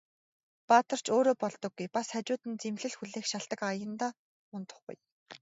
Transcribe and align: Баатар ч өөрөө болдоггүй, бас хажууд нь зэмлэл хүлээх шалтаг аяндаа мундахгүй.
Баатар 0.71 0.99
ч 1.05 1.13
өөрөө 1.15 1.35
болдоггүй, 1.43 1.87
бас 1.95 2.07
хажууд 2.13 2.43
нь 2.49 2.59
зэмлэл 2.61 2.95
хүлээх 2.97 3.25
шалтаг 3.31 3.59
аяндаа 3.69 4.11
мундахгүй. 4.51 4.95